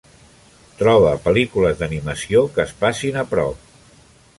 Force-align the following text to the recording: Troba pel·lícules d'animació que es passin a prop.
Troba 0.79 1.11
pel·lícules 1.27 1.79
d'animació 1.83 2.43
que 2.57 2.67
es 2.67 2.77
passin 2.85 3.23
a 3.25 3.29
prop. 3.37 3.75